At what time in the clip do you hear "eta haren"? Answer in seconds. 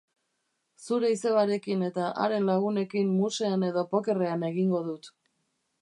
1.89-2.49